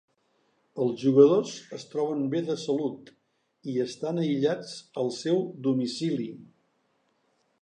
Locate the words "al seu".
5.05-5.43